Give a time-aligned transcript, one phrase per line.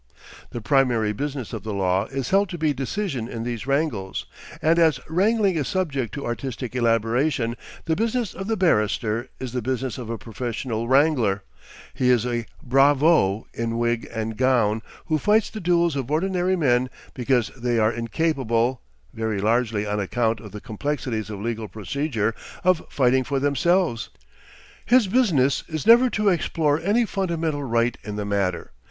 [0.49, 4.25] The primary business of the law is held to be decision in these wrangles,
[4.59, 9.61] and as wrangling is subject to artistic elaboration, the business of the barrister is the
[9.61, 11.43] business of a professional wrangler;
[11.93, 16.89] he is a bravo in wig and gown who fights the duels of ordinary men
[17.13, 18.81] because they are incapable,
[19.13, 22.33] very largely on account of the complexities of legal procedure,
[22.63, 24.09] of fighting for themselves.
[24.83, 28.71] His business is never to explore any fundamental right in the matter.